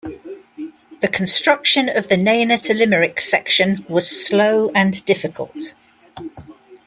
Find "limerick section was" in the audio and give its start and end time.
2.73-4.09